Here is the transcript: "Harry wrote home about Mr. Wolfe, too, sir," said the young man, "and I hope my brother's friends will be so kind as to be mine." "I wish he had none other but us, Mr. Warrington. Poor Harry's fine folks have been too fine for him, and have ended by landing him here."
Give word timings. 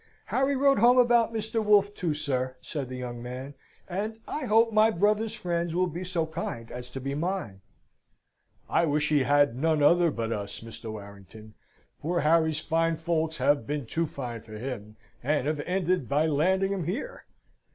"Harry 0.25 0.55
wrote 0.55 0.79
home 0.79 0.97
about 0.97 1.31
Mr. 1.31 1.63
Wolfe, 1.63 1.93
too, 1.93 2.15
sir," 2.15 2.55
said 2.59 2.89
the 2.89 2.95
young 2.97 3.21
man, 3.21 3.53
"and 3.87 4.17
I 4.27 4.45
hope 4.47 4.73
my 4.73 4.89
brother's 4.89 5.35
friends 5.35 5.75
will 5.75 5.85
be 5.85 6.03
so 6.03 6.25
kind 6.25 6.71
as 6.71 6.89
to 6.89 6.99
be 6.99 7.13
mine." 7.13 7.61
"I 8.67 8.83
wish 8.85 9.09
he 9.09 9.19
had 9.21 9.55
none 9.55 9.83
other 9.83 10.09
but 10.09 10.31
us, 10.31 10.61
Mr. 10.61 10.91
Warrington. 10.91 11.53
Poor 12.01 12.21
Harry's 12.21 12.59
fine 12.61 12.97
folks 12.97 13.37
have 13.37 13.67
been 13.67 13.85
too 13.85 14.07
fine 14.07 14.41
for 14.41 14.57
him, 14.57 14.97
and 15.21 15.45
have 15.45 15.59
ended 15.67 16.09
by 16.09 16.25
landing 16.25 16.73
him 16.73 16.85
here." 16.85 17.25